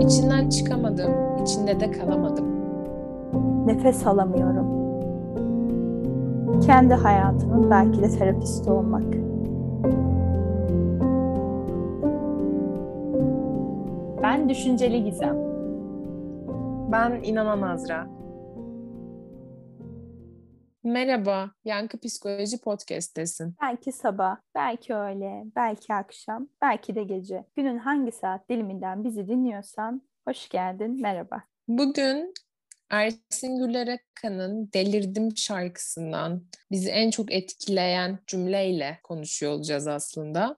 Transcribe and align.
İçinden 0.00 0.48
çıkamadım, 0.48 1.12
içinde 1.42 1.80
de 1.80 1.90
kalamadım. 1.90 2.46
Nefes 3.66 4.06
alamıyorum. 4.06 4.66
Kendi 6.60 6.94
hayatımın 6.94 7.70
belki 7.70 8.02
de 8.02 8.08
terapisti 8.08 8.70
olmak. 8.70 9.04
Ben 14.22 14.48
düşünceli 14.48 15.04
Gizem. 15.04 15.36
Ben 16.92 17.12
inanan 17.22 17.62
Azra. 17.62 18.06
Merhaba, 20.86 21.50
Yankı 21.64 22.00
Psikoloji 22.00 22.60
Podcast'tesin. 22.60 23.56
Belki 23.62 23.92
sabah, 23.92 24.36
belki 24.54 24.94
öğle, 24.94 25.44
belki 25.56 25.94
akşam, 25.94 26.48
belki 26.62 26.94
de 26.94 27.04
gece. 27.04 27.44
Günün 27.56 27.78
hangi 27.78 28.12
saat 28.12 28.48
diliminden 28.50 29.04
bizi 29.04 29.28
dinliyorsan 29.28 30.02
hoş 30.28 30.48
geldin, 30.48 31.00
merhaba. 31.00 31.42
Bugün 31.68 32.34
Ersin 32.90 33.58
Güler 33.58 33.88
Akan'ın 33.88 34.70
Delirdim 34.72 35.36
şarkısından 35.36 36.42
bizi 36.70 36.90
en 36.90 37.10
çok 37.10 37.32
etkileyen 37.32 38.18
cümleyle 38.26 38.98
konuşuyor 39.02 39.52
olacağız 39.52 39.86
aslında. 39.86 40.56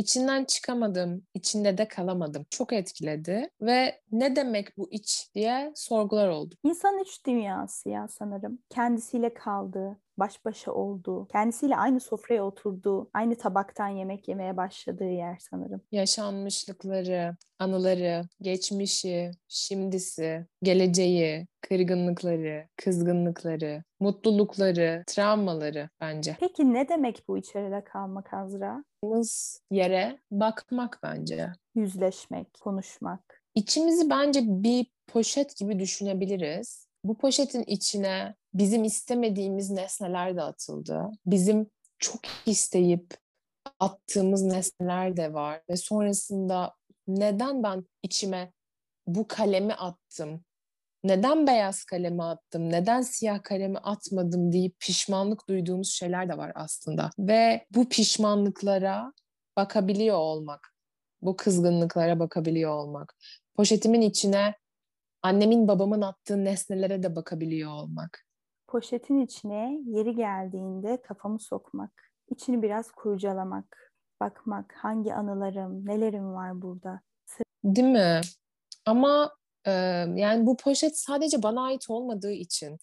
İçinden 0.00 0.44
çıkamadım, 0.44 1.26
içinde 1.34 1.78
de 1.78 1.88
kalamadım. 1.88 2.46
Çok 2.50 2.72
etkiledi 2.72 3.48
ve 3.60 4.00
ne 4.12 4.36
demek 4.36 4.78
bu 4.78 4.88
iç 4.90 5.30
diye 5.34 5.72
sorgular 5.74 6.28
oldu. 6.28 6.54
İnsanın 6.64 7.02
iç 7.02 7.26
dünyası 7.26 7.88
ya 7.88 8.08
sanırım. 8.08 8.58
Kendisiyle 8.70 9.34
kaldığı, 9.34 9.98
baş 10.20 10.44
başa 10.44 10.72
olduğu, 10.72 11.26
kendisiyle 11.26 11.76
aynı 11.76 12.00
sofraya 12.00 12.44
oturduğu, 12.44 13.10
aynı 13.14 13.34
tabaktan 13.38 13.88
yemek 13.88 14.28
yemeye 14.28 14.56
başladığı 14.56 15.10
yer 15.10 15.38
sanırım. 15.50 15.80
Yaşanmışlıkları, 15.92 17.36
anıları, 17.58 18.22
geçmişi, 18.40 19.30
şimdisi, 19.48 20.46
geleceği, 20.62 21.46
kırgınlıkları, 21.60 22.68
kızgınlıkları, 22.76 23.82
mutlulukları, 24.00 25.04
travmaları 25.06 25.88
bence. 26.00 26.36
Peki 26.40 26.74
ne 26.74 26.88
demek 26.88 27.24
bu 27.28 27.38
içeride 27.38 27.84
kalmak 27.84 28.34
Azra? 28.34 28.84
yere 29.70 30.18
bakmak 30.30 31.00
bence. 31.02 31.52
Yüzleşmek, 31.74 32.46
konuşmak. 32.60 33.42
İçimizi 33.54 34.10
bence 34.10 34.40
bir 34.44 34.86
poşet 35.06 35.56
gibi 35.56 35.78
düşünebiliriz. 35.78 36.86
Bu 37.04 37.18
poşetin 37.18 37.62
içine 37.62 38.34
bizim 38.54 38.84
istemediğimiz 38.84 39.70
nesneler 39.70 40.36
de 40.36 40.42
atıldı. 40.42 41.10
Bizim 41.26 41.70
çok 41.98 42.20
isteyip 42.46 43.14
attığımız 43.78 44.42
nesneler 44.42 45.16
de 45.16 45.34
var 45.34 45.62
ve 45.70 45.76
sonrasında 45.76 46.74
neden 47.08 47.62
ben 47.62 47.84
içime 48.02 48.52
bu 49.06 49.28
kalemi 49.28 49.74
attım? 49.74 50.44
Neden 51.04 51.46
beyaz 51.46 51.84
kalemi 51.84 52.22
attım? 52.22 52.70
Neden 52.70 53.02
siyah 53.02 53.42
kalemi 53.42 53.78
atmadım 53.78 54.52
deyip 54.52 54.80
pişmanlık 54.80 55.48
duyduğumuz 55.48 55.90
şeyler 55.90 56.28
de 56.28 56.38
var 56.38 56.52
aslında. 56.54 57.10
Ve 57.18 57.66
bu 57.70 57.88
pişmanlıklara 57.88 59.12
bakabiliyor 59.56 60.16
olmak, 60.16 60.74
bu 61.22 61.36
kızgınlıklara 61.36 62.18
bakabiliyor 62.18 62.70
olmak, 62.70 63.16
poşetimin 63.56 64.00
içine 64.00 64.54
annemin 65.22 65.68
babamın 65.68 66.00
attığı 66.00 66.44
nesnelere 66.44 67.02
de 67.02 67.16
bakabiliyor 67.16 67.70
olmak. 67.70 68.29
Poşetin 68.70 69.20
içine 69.20 69.78
yeri 69.86 70.14
geldiğinde 70.14 71.02
kafamı 71.02 71.40
sokmak, 71.40 72.12
içini 72.28 72.62
biraz 72.62 72.90
kurcalamak, 72.90 73.92
bakmak 74.20 74.74
hangi 74.76 75.14
anılarım, 75.14 75.86
nelerim 75.86 76.34
var 76.34 76.62
burada. 76.62 77.00
Değil 77.64 77.88
mi? 77.88 78.20
Ama 78.86 79.36
e, 79.64 79.70
yani 80.16 80.46
bu 80.46 80.56
poşet 80.56 80.98
sadece 80.98 81.42
bana 81.42 81.62
ait 81.62 81.90
olmadığı 81.90 82.32
için 82.32 82.78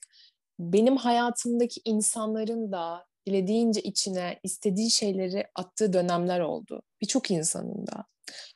benim 0.59 0.97
hayatımdaki 0.97 1.81
insanların 1.85 2.71
da 2.71 3.05
dilediğince 3.27 3.81
içine 3.81 4.39
istediği 4.43 4.91
şeyleri 4.91 5.47
attığı 5.55 5.93
dönemler 5.93 6.39
oldu. 6.39 6.81
Birçok 7.01 7.31
insanın 7.31 7.87
da. 7.87 8.05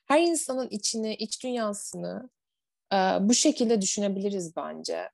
Her 0.06 0.22
insanın 0.22 0.68
içini, 0.70 1.16
iç 1.16 1.44
dünyasını 1.44 2.30
e, 2.94 2.98
bu 3.22 3.34
şekilde 3.34 3.82
düşünebiliriz 3.82 4.56
bence. 4.56 5.10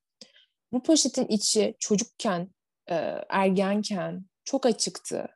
Bu 0.71 0.83
poşetin 0.83 1.27
içi 1.27 1.75
çocukken, 1.79 2.49
e, 2.89 2.95
ergenken 3.29 4.25
çok 4.45 4.65
açıktı. 4.65 5.27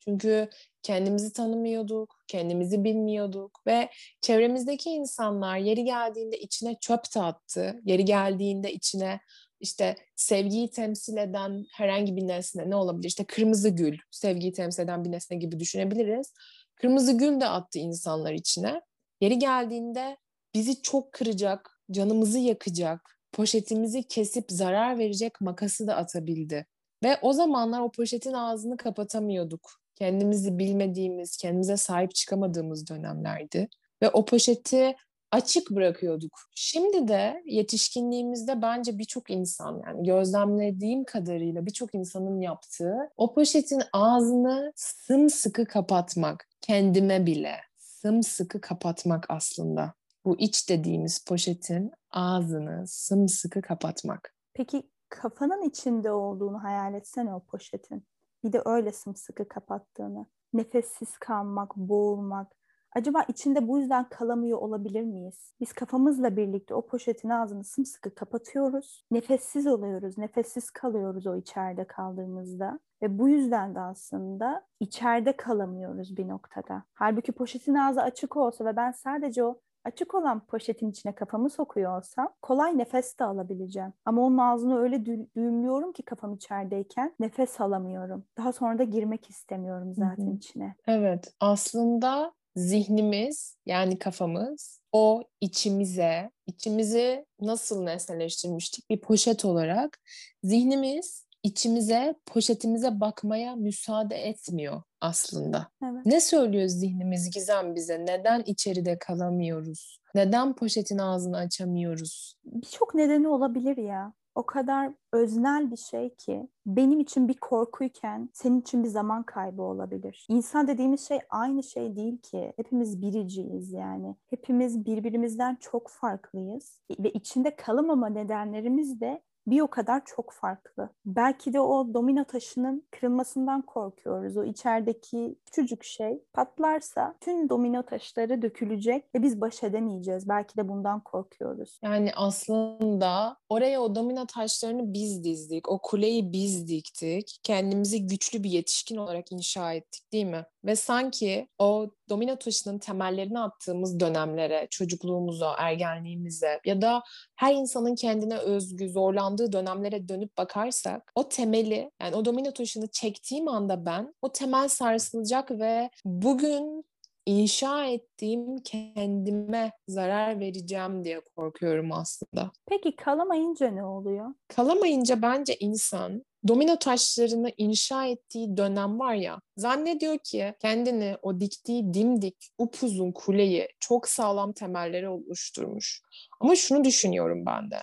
Çünkü 0.00 0.48
kendimizi 0.82 1.32
tanımıyorduk, 1.32 2.14
kendimizi 2.28 2.84
bilmiyorduk 2.84 3.60
ve 3.66 3.90
çevremizdeki 4.20 4.90
insanlar 4.90 5.56
yeri 5.58 5.84
geldiğinde 5.84 6.38
içine 6.38 6.76
çöp 6.80 7.14
de 7.14 7.20
attı, 7.20 7.80
yeri 7.84 8.04
geldiğinde 8.04 8.72
içine 8.72 9.20
işte 9.60 9.96
sevgiyi 10.16 10.70
temsil 10.70 11.16
eden 11.16 11.64
herhangi 11.72 12.16
bir 12.16 12.26
nesne 12.26 12.70
ne 12.70 12.76
olabilir? 12.76 13.08
İşte 13.08 13.24
kırmızı 13.24 13.68
gül, 13.68 13.98
sevgiyi 14.10 14.52
temsil 14.52 14.82
eden 14.82 15.04
bir 15.04 15.12
nesne 15.12 15.36
gibi 15.36 15.60
düşünebiliriz. 15.60 16.32
Kırmızı 16.76 17.18
gül 17.18 17.40
de 17.40 17.48
attı 17.48 17.78
insanlar 17.78 18.32
içine. 18.32 18.80
Yeri 19.20 19.38
geldiğinde 19.38 20.16
bizi 20.54 20.82
çok 20.82 21.12
kıracak, 21.12 21.80
canımızı 21.90 22.38
yakacak, 22.38 23.13
poşetimizi 23.34 24.02
kesip 24.02 24.44
zarar 24.48 24.98
verecek 24.98 25.40
makası 25.40 25.86
da 25.86 25.96
atabildi. 25.96 26.66
Ve 27.04 27.18
o 27.22 27.32
zamanlar 27.32 27.80
o 27.80 27.90
poşetin 27.90 28.32
ağzını 28.32 28.76
kapatamıyorduk. 28.76 29.70
Kendimizi 29.94 30.58
bilmediğimiz, 30.58 31.36
kendimize 31.36 31.76
sahip 31.76 32.14
çıkamadığımız 32.14 32.88
dönemlerdi. 32.88 33.68
Ve 34.02 34.10
o 34.10 34.24
poşeti 34.24 34.96
açık 35.32 35.70
bırakıyorduk. 35.70 36.40
Şimdi 36.54 37.08
de 37.08 37.42
yetişkinliğimizde 37.46 38.62
bence 38.62 38.98
birçok 38.98 39.30
insan 39.30 39.82
yani 39.86 40.06
gözlemlediğim 40.06 41.04
kadarıyla 41.04 41.66
birçok 41.66 41.94
insanın 41.94 42.40
yaptığı 42.40 42.96
o 43.16 43.34
poşetin 43.34 43.82
ağzını 43.92 44.72
sımsıkı 44.76 45.64
kapatmak 45.64 46.48
kendime 46.60 47.26
bile 47.26 47.56
sımsıkı 47.76 48.60
kapatmak 48.60 49.26
aslında. 49.28 49.94
Bu 50.24 50.38
iç 50.38 50.68
dediğimiz 50.68 51.24
poşetin 51.24 51.92
ağzını 52.10 52.86
sımsıkı 52.86 53.62
kapatmak. 53.62 54.34
Peki 54.54 54.90
kafanın 55.08 55.62
içinde 55.62 56.10
olduğunu 56.10 56.62
hayal 56.62 56.94
etsene 56.94 57.34
o 57.34 57.40
poşetin. 57.40 58.06
Bir 58.44 58.52
de 58.52 58.62
öyle 58.64 58.92
sımsıkı 58.92 59.48
kapattığını. 59.48 60.26
Nefessiz 60.52 61.18
kalmak, 61.18 61.76
boğulmak, 61.76 62.52
Acaba 62.94 63.22
içinde 63.28 63.68
bu 63.68 63.78
yüzden 63.78 64.08
kalamıyor 64.08 64.58
olabilir 64.58 65.02
miyiz? 65.02 65.54
Biz 65.60 65.72
kafamızla 65.72 66.36
birlikte 66.36 66.74
o 66.74 66.86
poşetin 66.86 67.28
ağzını 67.28 67.64
sımsıkı 67.64 68.14
kapatıyoruz. 68.14 69.04
Nefessiz 69.10 69.66
oluyoruz, 69.66 70.18
nefessiz 70.18 70.70
kalıyoruz 70.70 71.26
o 71.26 71.36
içeride 71.36 71.86
kaldığımızda. 71.86 72.78
Ve 73.02 73.18
bu 73.18 73.28
yüzden 73.28 73.74
de 73.74 73.80
aslında 73.80 74.66
içeride 74.80 75.36
kalamıyoruz 75.36 76.16
bir 76.16 76.28
noktada. 76.28 76.84
Halbuki 76.94 77.32
poşetin 77.32 77.74
ağzı 77.74 78.02
açık 78.02 78.36
olsa 78.36 78.64
ve 78.64 78.76
ben 78.76 78.90
sadece 78.90 79.44
o 79.44 79.60
açık 79.84 80.14
olan 80.14 80.46
poşetin 80.46 80.90
içine 80.90 81.14
kafamı 81.14 81.50
sokuyor 81.50 81.98
olsam 81.98 82.34
kolay 82.42 82.78
nefes 82.78 83.18
de 83.18 83.24
alabileceğim. 83.24 83.92
Ama 84.04 84.22
onun 84.22 84.38
ağzını 84.38 84.78
öyle 84.78 84.96
dü- 84.96 85.26
düğümlüyorum 85.36 85.92
ki 85.92 86.02
kafam 86.02 86.34
içerideyken 86.34 87.14
nefes 87.20 87.60
alamıyorum. 87.60 88.24
Daha 88.38 88.52
sonra 88.52 88.78
da 88.78 88.84
girmek 88.84 89.30
istemiyorum 89.30 89.94
zaten 89.94 90.26
Hı-hı. 90.26 90.36
içine. 90.36 90.74
Evet 90.86 91.34
aslında 91.40 92.32
zihnimiz 92.56 93.56
yani 93.66 93.98
kafamız 93.98 94.80
o 94.92 95.22
içimize, 95.40 96.30
içimizi 96.46 97.26
nasıl 97.40 97.82
nesneleştirmiştik 97.82 98.90
bir 98.90 99.00
poşet 99.00 99.44
olarak 99.44 99.98
zihnimiz 100.42 101.23
içimize, 101.44 102.14
poşetimize 102.26 103.00
bakmaya 103.00 103.56
müsaade 103.56 104.16
etmiyor 104.16 104.82
aslında. 105.00 105.68
Evet. 105.84 106.06
Ne 106.06 106.20
söylüyor 106.20 106.68
zihnimiz 106.68 107.30
Gizem 107.30 107.74
bize? 107.74 108.06
Neden 108.06 108.42
içeride 108.46 108.98
kalamıyoruz? 108.98 110.00
Neden 110.14 110.54
poşetin 110.54 110.98
ağzını 110.98 111.36
açamıyoruz? 111.36 112.36
Birçok 112.44 112.94
nedeni 112.94 113.28
olabilir 113.28 113.76
ya 113.76 114.12
o 114.34 114.46
kadar 114.46 114.92
öznel 115.12 115.70
bir 115.70 115.76
şey 115.76 116.14
ki 116.14 116.48
benim 116.66 117.00
için 117.00 117.28
bir 117.28 117.34
korkuyken 117.34 118.28
senin 118.32 118.60
için 118.60 118.84
bir 118.84 118.88
zaman 118.88 119.22
kaybı 119.22 119.62
olabilir. 119.62 120.26
İnsan 120.28 120.68
dediğimiz 120.68 121.08
şey 121.08 121.18
aynı 121.30 121.62
şey 121.62 121.96
değil 121.96 122.18
ki. 122.18 122.52
Hepimiz 122.56 123.02
biriciyiz 123.02 123.72
yani. 123.72 124.16
Hepimiz 124.30 124.86
birbirimizden 124.86 125.56
çok 125.60 125.90
farklıyız 125.90 126.80
ve 127.00 127.10
içinde 127.10 127.56
kalamama 127.56 128.08
nedenlerimiz 128.08 129.00
de 129.00 129.22
bir 129.46 129.60
o 129.60 129.68
kadar 129.68 130.04
çok 130.04 130.32
farklı. 130.32 130.88
Belki 131.06 131.52
de 131.52 131.60
o 131.60 131.94
domino 131.94 132.24
taşının 132.24 132.86
kırılmasından 132.90 133.62
korkuyoruz. 133.62 134.36
O 134.36 134.44
içerideki 134.44 135.36
küçücük 135.46 135.84
şey 135.84 136.22
patlarsa 136.32 137.14
tüm 137.20 137.48
domino 137.48 137.82
taşları 137.82 138.42
dökülecek 138.42 139.14
ve 139.14 139.22
biz 139.22 139.40
baş 139.40 139.62
edemeyeceğiz. 139.62 140.28
Belki 140.28 140.56
de 140.56 140.68
bundan 140.68 141.00
korkuyoruz. 141.00 141.78
Yani 141.82 142.12
aslında 142.16 143.36
oraya 143.48 143.80
o 143.80 143.94
domino 143.94 144.26
taşlarını 144.26 144.92
biz 144.92 145.24
dizdik. 145.24 145.68
O 145.68 145.78
kuleyi 145.78 146.32
biz 146.32 146.68
diktik. 146.68 147.40
Kendimizi 147.42 148.06
güçlü 148.06 148.42
bir 148.42 148.50
yetişkin 148.50 148.96
olarak 148.96 149.32
inşa 149.32 149.72
ettik 149.72 150.12
değil 150.12 150.26
mi? 150.26 150.44
Ve 150.64 150.76
sanki 150.76 151.48
o 151.58 151.90
domino 152.08 152.36
taşının 152.36 152.78
temellerini 152.78 153.38
attığımız 153.38 154.00
dönemlere, 154.00 154.66
çocukluğumuza, 154.70 155.54
ergenliğimize 155.58 156.60
ya 156.64 156.82
da 156.82 157.02
her 157.36 157.54
insanın 157.54 157.94
kendine 157.94 158.38
özgü, 158.38 158.88
zorlandığı 158.88 159.52
dönemlere 159.52 160.08
dönüp 160.08 160.38
bakarsak 160.38 161.12
o 161.14 161.28
temeli 161.28 161.90
yani 162.02 162.16
o 162.16 162.24
domino 162.24 162.52
taşını 162.52 162.86
çektiğim 162.88 163.48
anda 163.48 163.86
ben 163.86 164.14
o 164.22 164.32
temel 164.32 164.68
sarsılacak 164.68 165.50
ve 165.50 165.90
bugün 166.04 166.84
inşa 167.26 167.86
ettiğim 167.86 168.56
kendime 168.56 169.72
zarar 169.88 170.40
vereceğim 170.40 171.04
diye 171.04 171.20
korkuyorum 171.36 171.92
aslında. 171.92 172.50
Peki 172.66 172.96
kalamayınca 172.96 173.70
ne 173.70 173.84
oluyor? 173.84 174.34
Kalamayınca 174.48 175.22
bence 175.22 175.56
insan 175.60 176.24
domino 176.48 176.78
taşlarını 176.78 177.52
inşa 177.56 178.06
ettiği 178.06 178.56
dönem 178.56 178.98
var 178.98 179.14
ya 179.14 179.40
zannediyor 179.56 180.18
ki 180.18 180.54
kendini 180.60 181.16
o 181.22 181.40
diktiği 181.40 181.94
dimdik 181.94 182.36
upuzun 182.58 183.12
kuleyi 183.12 183.68
çok 183.80 184.08
sağlam 184.08 184.52
temelleri 184.52 185.08
oluşturmuş. 185.08 186.02
Ama 186.40 186.56
şunu 186.56 186.84
düşünüyorum 186.84 187.46
ben 187.46 187.70
de. 187.70 187.76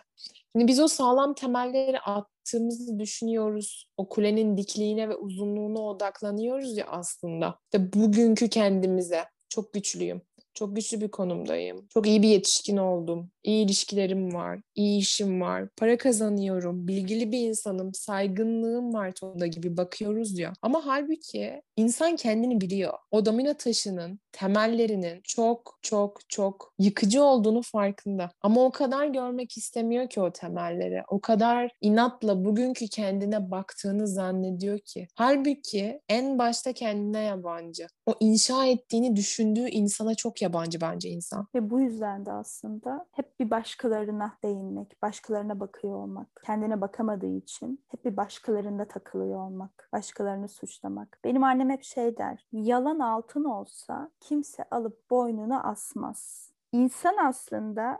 Şimdi 0.51 0.67
biz 0.67 0.79
o 0.79 0.87
sağlam 0.87 1.33
temelleri 1.33 1.99
attığımızı 1.99 2.99
düşünüyoruz. 2.99 3.85
O 3.97 4.09
kulenin 4.09 4.57
dikliğine 4.57 5.09
ve 5.09 5.15
uzunluğuna 5.15 5.79
odaklanıyoruz 5.79 6.77
ya 6.77 6.85
aslında. 6.87 7.59
İşte 7.65 7.93
bugünkü 7.93 8.49
kendimize 8.49 9.25
çok 9.49 9.73
güçlüyüm. 9.73 10.21
Çok 10.53 10.75
güçlü 10.75 11.01
bir 11.01 11.11
konumdayım. 11.11 11.87
Çok 11.89 12.07
iyi 12.07 12.21
bir 12.21 12.27
yetişkin 12.27 12.77
oldum. 12.77 13.31
İyi 13.43 13.65
ilişkilerim 13.65 14.33
var. 14.33 14.59
iyi 14.75 14.99
işim 14.99 15.41
var. 15.41 15.67
Para 15.77 15.97
kazanıyorum. 15.97 16.87
Bilgili 16.87 17.31
bir 17.31 17.39
insanım. 17.49 17.93
Saygınlığım 17.93 18.93
var 18.93 19.11
tonda 19.11 19.47
gibi 19.47 19.77
bakıyoruz 19.77 20.39
ya. 20.39 20.53
Ama 20.61 20.85
halbuki 20.85 21.61
insan 21.77 22.15
kendini 22.15 22.61
biliyor. 22.61 22.93
O 23.11 23.25
domino 23.25 23.53
taşının 23.53 24.19
temellerinin 24.31 25.21
çok 25.23 25.79
çok 25.81 26.29
çok 26.29 26.73
yıkıcı 26.79 27.23
olduğunu 27.23 27.61
farkında. 27.61 28.29
Ama 28.41 28.65
o 28.65 28.71
kadar 28.71 29.05
görmek 29.07 29.57
istemiyor 29.57 30.09
ki 30.09 30.21
o 30.21 30.31
temelleri. 30.31 31.03
O 31.09 31.21
kadar 31.21 31.71
inatla 31.81 32.45
bugünkü 32.45 32.87
kendine 32.87 33.51
baktığını 33.51 34.07
zannediyor 34.07 34.79
ki. 34.79 35.07
Halbuki 35.15 36.01
en 36.09 36.39
başta 36.39 36.73
kendine 36.73 37.19
yabancı. 37.21 37.87
O 38.11 38.15
inşa 38.19 38.65
ettiğini 38.65 39.15
düşündüğü 39.15 39.69
insana 39.69 40.15
çok 40.15 40.41
yabancı 40.41 40.81
bence 40.81 41.09
insan. 41.09 41.47
Ve 41.55 41.69
bu 41.69 41.81
yüzden 41.81 42.25
de 42.25 42.31
aslında 42.31 43.05
hep 43.11 43.39
bir 43.39 43.49
başkalarına 43.49 44.37
değinmek, 44.43 45.01
başkalarına 45.01 45.59
bakıyor 45.59 45.95
olmak, 45.95 46.27
kendine 46.45 46.81
bakamadığı 46.81 47.37
için 47.37 47.83
hep 47.87 48.05
bir 48.05 48.17
başkalarında 48.17 48.87
takılıyor 48.87 49.39
olmak, 49.39 49.89
başkalarını 49.93 50.47
suçlamak. 50.47 51.19
Benim 51.23 51.43
annem 51.43 51.69
hep 51.69 51.83
şey 51.83 52.17
der, 52.17 52.45
yalan 52.51 52.99
altın 52.99 53.43
olsa 53.43 54.11
kimse 54.19 54.63
alıp 54.71 55.09
boynuna 55.09 55.63
asmaz. 55.63 56.51
İnsan 56.71 57.17
aslında 57.17 57.99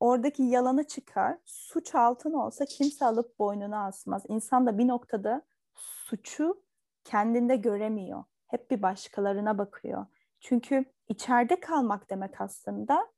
oradaki 0.00 0.42
yalanı 0.42 0.84
çıkar, 0.84 1.38
suç 1.44 1.94
altın 1.94 2.32
olsa 2.32 2.64
kimse 2.64 3.06
alıp 3.06 3.38
boynuna 3.38 3.86
asmaz. 3.86 4.22
İnsan 4.28 4.66
da 4.66 4.78
bir 4.78 4.88
noktada 4.88 5.42
suçu 5.74 6.62
kendinde 7.04 7.56
göremiyor. 7.56 8.24
Hep 8.48 8.70
bir 8.70 8.82
başkalarına 8.82 9.58
bakıyor. 9.58 10.06
Çünkü 10.40 10.84
içeride 11.08 11.60
kalmak 11.60 12.10
demek 12.10 12.40
aslında 12.40 13.08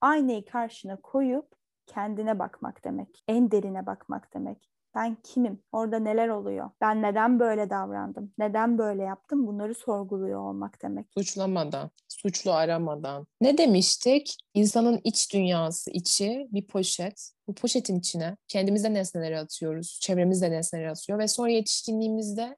aynayı 0.00 0.44
karşına 0.44 0.96
koyup 0.96 1.46
kendine 1.86 2.38
bakmak 2.38 2.84
demek. 2.84 3.24
En 3.28 3.50
derine 3.50 3.86
bakmak 3.86 4.34
demek. 4.34 4.72
Ben 4.94 5.16
kimim? 5.22 5.62
Orada 5.72 5.98
neler 5.98 6.28
oluyor? 6.28 6.70
Ben 6.80 7.02
neden 7.02 7.40
böyle 7.40 7.70
davrandım? 7.70 8.32
Neden 8.38 8.78
böyle 8.78 9.02
yaptım? 9.02 9.46
Bunları 9.46 9.74
sorguluyor 9.74 10.40
olmak 10.40 10.82
demek. 10.82 11.06
Suçlamadan, 11.14 11.90
suçlu 12.08 12.52
aramadan. 12.52 13.26
Ne 13.40 13.58
demiştik? 13.58 14.36
İnsanın 14.54 15.00
iç 15.04 15.32
dünyası, 15.32 15.90
içi 15.90 16.48
bir 16.50 16.66
poşet. 16.66 17.30
Bu 17.48 17.54
poşetin 17.54 17.98
içine 17.98 18.36
kendimizde 18.48 18.94
nesneleri 18.94 19.38
atıyoruz, 19.38 19.98
çevremizde 20.02 20.50
nesneleri 20.50 20.90
atıyor 20.90 21.18
ve 21.18 21.28
sonra 21.28 21.50
yetişkinliğimizde 21.50 22.56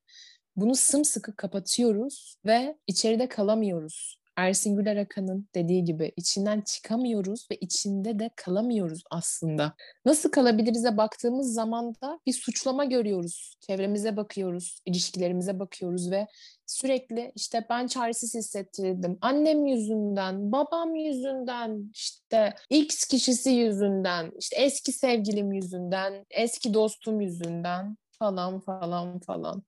bunu 0.57 0.75
sımsıkı 0.75 1.37
kapatıyoruz 1.37 2.37
ve 2.47 2.77
içeride 2.87 3.29
kalamıyoruz. 3.29 4.19
Ersin 4.37 4.77
Güler 4.77 4.97
Akan'ın 4.97 5.49
dediği 5.55 5.85
gibi 5.85 6.13
içinden 6.17 6.61
çıkamıyoruz 6.61 7.47
ve 7.51 7.57
içinde 7.57 8.19
de 8.19 8.31
kalamıyoruz 8.37 9.03
aslında. 9.11 9.75
Nasıl 10.05 10.31
kalabiliriz'e 10.31 10.97
baktığımız 10.97 11.55
zaman 11.55 11.95
da 11.95 12.21
bir 12.27 12.33
suçlama 12.33 12.85
görüyoruz. 12.85 13.57
Çevremize 13.61 14.17
bakıyoruz, 14.17 14.81
ilişkilerimize 14.87 15.59
bakıyoruz 15.59 16.11
ve 16.11 16.27
sürekli 16.67 17.33
işte 17.35 17.67
ben 17.71 17.87
çaresiz 17.87 18.35
hissettirdim. 18.35 19.19
Annem 19.21 19.67
yüzünden, 19.67 20.53
babam 20.53 20.95
yüzünden, 20.95 21.91
işte 21.95 22.55
X 22.71 23.05
kişisi 23.05 23.51
yüzünden, 23.51 24.33
işte 24.39 24.57
eski 24.57 24.93
sevgilim 24.93 25.53
yüzünden, 25.53 26.27
eski 26.31 26.75
dostum 26.75 27.21
yüzünden 27.21 27.97
falan 28.19 28.61
falan 28.61 29.19
falan. 29.19 29.63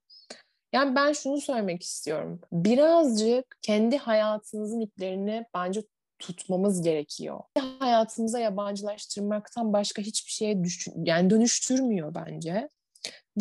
Yani 0.77 0.95
ben 0.95 1.13
şunu 1.13 1.41
söylemek 1.41 1.83
istiyorum. 1.83 2.41
Birazcık 2.51 3.57
kendi 3.61 3.97
hayatınızın 3.97 4.79
iplerini 4.79 5.45
bence 5.53 5.81
tutmamız 6.19 6.81
gerekiyor. 6.81 7.39
Hayatımıza 7.79 8.39
yabancılaştırmaktan 8.39 9.73
başka 9.73 10.01
hiçbir 10.01 10.31
şeye 10.31 10.63
düş 10.63 10.87
yani 10.95 11.29
dönüştürmüyor 11.29 12.15
bence. 12.15 12.69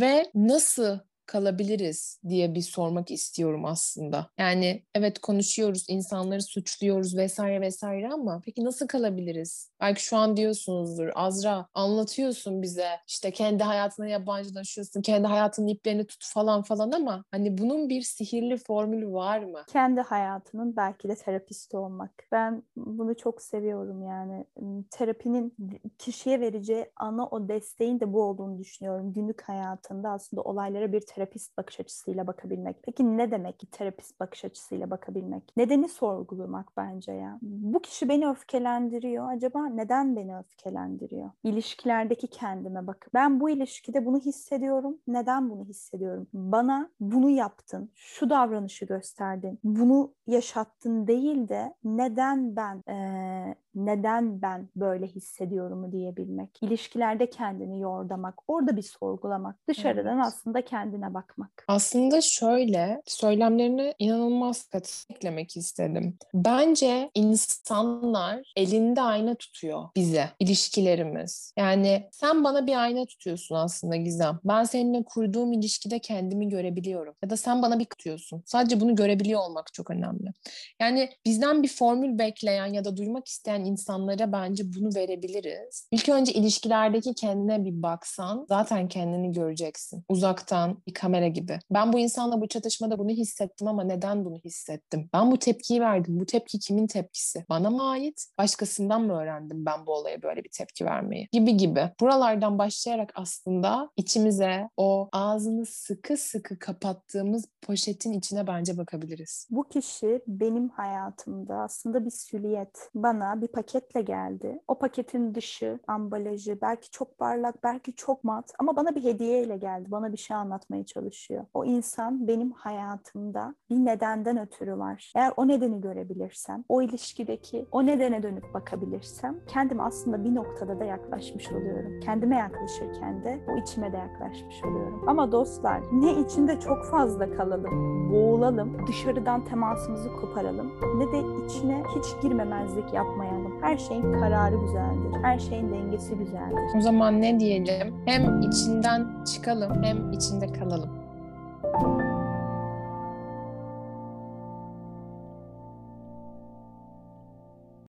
Ve 0.00 0.31
nasıl 0.35 0.99
kalabiliriz 1.26 2.20
diye 2.28 2.55
bir 2.55 2.61
sormak 2.61 3.11
istiyorum 3.11 3.64
aslında. 3.64 4.31
Yani 4.38 4.82
evet 4.94 5.19
konuşuyoruz, 5.19 5.84
insanları 5.88 6.43
suçluyoruz 6.43 7.17
vesaire 7.17 7.61
vesaire 7.61 8.08
ama 8.08 8.40
peki 8.44 8.64
nasıl 8.64 8.87
kalabiliriz? 8.87 9.70
Belki 9.81 10.05
şu 10.05 10.17
an 10.17 10.37
diyorsunuzdur 10.37 11.08
Azra 11.14 11.67
anlatıyorsun 11.75 12.62
bize 12.62 12.88
işte 13.06 13.31
kendi 13.31 13.62
hayatına 13.62 14.06
yabancılaşıyorsun, 14.06 15.02
kendi 15.02 15.26
hayatının 15.26 15.67
iplerini 15.67 16.06
tut 16.06 16.25
falan 16.25 16.62
falan 16.62 16.90
ama 16.90 17.25
hani 17.31 17.58
bunun 17.58 17.88
bir 17.88 18.02
sihirli 18.02 18.56
formülü 18.56 19.12
var 19.12 19.38
mı? 19.38 19.62
Kendi 19.69 20.00
hayatının 20.00 20.76
belki 20.76 21.08
de 21.08 21.14
terapisti 21.14 21.76
olmak. 21.76 22.12
Ben 22.32 22.62
bunu 22.76 23.17
çok 23.17 23.43
seviyorum 23.43 24.02
yani. 24.02 24.44
Terapinin 24.90 25.55
kişiye 25.99 26.40
vereceği 26.40 26.87
ana 26.96 27.26
o 27.26 27.49
desteğin 27.49 28.00
de 28.00 28.12
bu 28.12 28.22
olduğunu 28.22 28.58
düşünüyorum. 28.58 29.12
Günlük 29.12 29.43
hayatında 29.43 30.11
aslında 30.11 30.43
olaylara 30.43 30.93
bir 30.93 31.00
terapist 31.17 31.57
bakış 31.57 31.81
açısıyla 31.81 32.27
bakabilmek. 32.27 32.77
Peki 32.83 33.17
ne 33.17 33.31
demek 33.31 33.59
ki 33.59 33.67
terapist 33.67 34.21
bakış 34.21 34.45
açısıyla 34.45 34.91
bakabilmek? 34.91 35.57
Nedeni 35.57 35.89
sorgulamak 35.89 36.73
bence 36.77 37.13
ya. 37.13 37.39
Bu 37.43 37.83
kişi 37.83 38.09
beni 38.09 38.29
öfkelendiriyor. 38.29 39.32
Acaba 39.32 39.67
neden 39.67 40.17
beni 40.17 40.39
öfkelendiriyor? 40.39 41.31
İlişkilerdeki 41.44 42.27
kendime 42.27 42.87
bak. 42.87 43.06
Ben 43.15 43.41
bu 43.41 43.51
ilişkide 43.51 44.06
bunu 44.06 44.19
hissediyorum. 44.19 44.99
Neden 45.08 45.51
bunu 45.51 45.65
hissediyorum? 45.65 46.27
Bana 46.35 46.91
bunu 47.01 47.31
yaptın, 47.31 47.91
şu 47.94 48.31
davranışı 48.31 48.85
gösterdin, 48.85 49.58
bunu 49.65 50.13
yaşattın 50.27 51.06
değil 51.06 51.49
de 51.49 51.75
neden 51.85 52.56
ben 52.56 52.82
ee, 52.89 53.55
neden 53.77 54.43
ben 54.43 54.69
böyle 54.77 55.06
hissediyorumu 55.06 55.93
diyebilmek. 55.93 56.63
İlişkilerde 56.63 57.31
kendini 57.31 57.81
yordamak, 57.81 58.35
orada 58.49 58.77
bir 58.77 58.82
sorgulamak, 58.82 59.69
dışarıdan 59.69 60.17
evet. 60.17 60.27
aslında 60.27 60.61
kendine 61.06 61.15
bakmak. 61.15 61.65
Aslında 61.69 62.20
şöyle 62.20 63.03
söylemlerini 63.06 63.94
inanılmaz 63.98 64.69
eklemek 65.10 65.56
istedim. 65.56 66.19
Bence 66.34 67.10
insanlar 67.15 68.53
elinde 68.56 69.01
ayna 69.01 69.34
tutuyor 69.34 69.89
bize, 69.96 70.31
ilişkilerimiz. 70.41 71.53
Yani 71.58 72.08
sen 72.13 72.44
bana 72.44 72.67
bir 72.67 72.82
ayna 72.82 73.06
tutuyorsun 73.06 73.55
aslında 73.55 73.96
Gizem. 73.96 74.39
Ben 74.44 74.65
seninle 74.65 75.05
kurduğum 75.05 75.53
ilişkide 75.53 75.98
kendimi 75.98 76.48
görebiliyorum. 76.48 77.15
Ya 77.22 77.31
da 77.31 77.36
sen 77.36 77.63
bana 77.63 77.79
bir 77.79 77.84
tutuyorsun. 77.84 78.43
Sadece 78.46 78.81
bunu 78.81 78.94
görebiliyor 78.94 79.41
olmak 79.41 79.72
çok 79.72 79.91
önemli. 79.91 80.32
Yani 80.81 81.10
bizden 81.25 81.63
bir 81.63 81.69
formül 81.69 82.19
bekleyen 82.19 82.67
ya 82.67 82.84
da 82.84 82.96
duymak 82.96 83.29
isteyen 83.29 83.65
insanlara 83.65 84.32
bence 84.32 84.65
bunu 84.77 84.94
verebiliriz. 84.94 85.89
İlk 85.91 86.08
önce 86.08 86.32
ilişkilerdeki 86.32 87.15
kendine 87.15 87.65
bir 87.65 87.82
baksan 87.82 88.46
zaten 88.48 88.89
kendini 88.89 89.32
göreceksin. 89.32 90.05
Uzaktan 90.08 90.82
bir 90.86 90.94
kamera 90.96 91.29
gibi. 91.29 91.58
Ben 91.70 91.93
bu 91.93 91.98
insanla 91.98 92.41
bu 92.41 92.48
çatışmada 92.48 92.98
bunu 92.98 93.10
hissettim 93.10 93.69
ama 93.69 93.84
neden 93.84 94.24
bunu 94.24 94.36
hissettim? 94.36 95.08
Ben 95.15 95.31
bu 95.31 95.38
tepkiyi 95.38 95.81
verdim. 95.81 96.20
Bu 96.20 96.26
tepki 96.26 96.58
kimin 96.58 96.86
tepkisi? 96.86 97.44
Bana 97.48 97.70
mı 97.70 97.91
ait? 97.91 98.26
Başkasından 98.38 99.03
mı 99.03 99.20
öğrendim 99.20 99.67
ben 99.67 99.86
bu 99.86 99.93
olaya 99.93 100.22
böyle 100.22 100.44
bir 100.44 100.50
tepki 100.50 100.84
vermeyi? 100.84 101.29
Gibi 101.32 101.56
gibi. 101.56 101.91
Buralardan 102.00 102.58
başlayarak 102.58 103.12
aslında 103.15 103.91
içimize 103.96 104.69
o 104.76 105.08
ağzını 105.12 105.67
sıkı 105.67 106.17
sıkı 106.17 106.58
kapattığımız 106.58 107.44
poşetin 107.62 108.12
içine 108.12 108.46
bence 108.46 108.79
bakabiliriz. 108.79 109.48
Bu 109.50 109.69
kişi 109.69 110.22
benim 110.26 110.69
hayatımda 110.69 111.55
aslında 111.55 112.05
bir 112.05 112.10
süliyet. 112.10 112.91
Bana 112.94 113.41
bir 113.41 113.48
paketle 113.48 114.03
geldi. 114.03 114.60
O 114.69 114.79
paketin 114.79 115.34
dışı, 115.34 115.79
ambalajı 115.86 116.58
belki 116.62 116.91
çok 116.91 117.19
parlak, 117.19 117.65
belki 117.65 117.94
çok 117.94 118.24
mat 118.24 118.53
ama 118.58 118.76
bana 118.76 118.94
bir 118.94 119.05
hediyeyle 119.05 119.56
geldi. 119.56 119.91
Bana 119.91 120.12
bir 120.12 120.17
şey 120.17 120.36
anlatmaya 120.36 120.85
çalışıyor. 120.86 121.44
O 121.55 121.64
insan 121.64 122.28
benim 122.28 122.52
hayatımda 122.52 123.55
bir 123.70 123.76
nedenden 123.76 124.38
ötürü 124.38 124.78
var. 124.78 125.12
Eğer 125.16 125.32
o 125.36 125.48
nedeni 125.48 125.81
görebilirsem, 125.81 126.64
o 126.69 126.82
ilişkideki 126.82 127.66
o 127.72 127.86
nedene 127.86 128.22
dönüp 128.22 128.55
bakabilirsem 128.55 129.36
kendime 129.46 129.82
aslında 129.82 130.24
bir 130.24 130.34
noktada 130.34 130.81
da 130.81 130.84
yaklaşmış 130.84 131.52
oluyorum. 131.52 132.00
Kendime 132.00 132.36
yaklaşırken 132.36 133.24
de 133.24 133.38
o 133.48 133.56
içime 133.56 133.93
de 133.93 133.96
yaklaşmış 133.96 134.64
oluyorum. 134.64 135.05
Ama 135.06 135.32
dostlar 135.32 135.81
ne 135.93 136.20
içinde 136.20 136.60
çok 136.60 136.84
fazla 136.84 137.36
kalalım, 137.36 138.10
boğulalım, 138.12 138.86
dışarıdan 138.86 139.44
temasımızı 139.44 140.08
koparalım 140.20 140.72
ne 140.98 141.12
de 141.12 141.46
içine 141.46 141.82
hiç 141.96 142.22
girmemezlik 142.22 142.94
yapmayalım. 142.94 143.62
Her 143.62 143.76
şeyin 143.76 144.12
kararı 144.12 144.56
güzeldir. 144.56 145.22
Her 145.22 145.38
şeyin 145.38 145.72
dengesi 145.72 146.14
güzeldir. 146.14 146.78
O 146.78 146.81
zaman 146.81 147.22
ne 147.22 147.40
diyelim? 147.40 147.94
Hem 148.06 148.40
içinden 148.40 149.24
çıkalım 149.24 149.82
hem 149.82 150.12
içinde 150.12 150.52
kalalım. 150.52 150.76
Shalom. 150.77 152.06